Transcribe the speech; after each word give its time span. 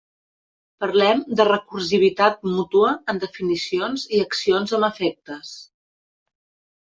Parlem 0.83 1.19
de 1.41 1.45
Recursivitat 1.49 2.39
mútua 2.53 2.95
en 3.13 3.21
definicions 3.25 4.05
i 4.15 4.21
accions 4.23 4.73
amb 4.79 4.87
efectes. 4.89 5.53